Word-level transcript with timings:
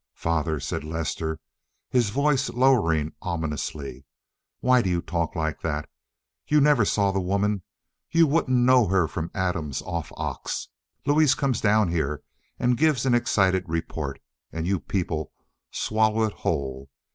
"Father," 0.15 0.59
said 0.59 0.83
Lester, 0.83 1.39
his 1.91 2.09
voice 2.09 2.49
lowering 2.49 3.13
ominously, 3.21 4.03
"why 4.59 4.81
do 4.81 4.89
you 4.89 4.99
talk 4.99 5.35
like 5.35 5.61
that? 5.61 5.87
You 6.47 6.59
never 6.59 6.85
saw 6.85 7.11
the 7.11 7.21
woman. 7.21 7.61
You 8.09 8.25
wouldn't 8.25 8.57
know 8.57 8.87
her 8.87 9.07
from 9.07 9.29
Adam's 9.35 9.83
off 9.83 10.11
ox. 10.17 10.69
Louise 11.05 11.35
comes 11.35 11.61
down 11.61 11.89
here 11.89 12.23
and 12.57 12.79
gives 12.79 13.05
an 13.05 13.13
excited 13.13 13.65
report, 13.69 14.19
and 14.51 14.65
you 14.65 14.79
people 14.79 15.31
swallow 15.71 16.23
it 16.23 16.33
whole. 16.33 16.89